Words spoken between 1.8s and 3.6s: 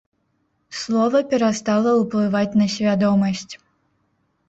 ўплываць на свядомасць.